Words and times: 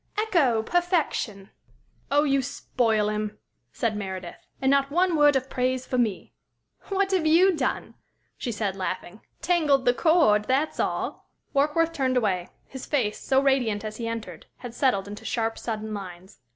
Ecco! 0.17 0.63
Perfection!" 0.63 1.51
"Oh, 2.09 2.23
you 2.23 2.41
spoil 2.41 3.07
him," 3.07 3.37
said 3.71 3.95
Meredith, 3.95 4.33
"And 4.59 4.71
not 4.71 4.89
one 4.89 5.15
word 5.15 5.35
of 5.35 5.47
praise 5.47 5.85
for 5.85 5.99
me!" 5.99 6.33
"What 6.87 7.11
have 7.11 7.27
you 7.27 7.55
done?" 7.55 7.93
she 8.35 8.51
said, 8.51 8.75
laughing. 8.75 9.21
"Tangled 9.43 9.85
the 9.85 9.93
cord 9.93 10.45
that's 10.45 10.79
all!" 10.79 11.29
Warkworth 11.53 11.93
turned 11.93 12.17
away. 12.17 12.49
His 12.65 12.87
face, 12.87 13.19
so 13.19 13.39
radiant 13.43 13.85
as 13.85 13.97
he 13.97 14.07
entered, 14.07 14.47
had 14.57 14.73
settled 14.73 15.07
into 15.07 15.23
sharp, 15.23 15.59
sudden 15.59 15.93
lines. 15.93 16.39